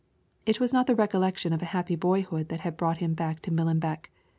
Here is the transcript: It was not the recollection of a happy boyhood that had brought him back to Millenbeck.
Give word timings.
It 0.47 0.59
was 0.59 0.73
not 0.73 0.87
the 0.87 0.95
recollection 0.95 1.53
of 1.53 1.61
a 1.61 1.65
happy 1.77 1.95
boyhood 1.95 2.49
that 2.49 2.61
had 2.61 2.75
brought 2.75 2.97
him 2.97 3.13
back 3.13 3.39
to 3.43 3.51
Millenbeck. 3.51 4.09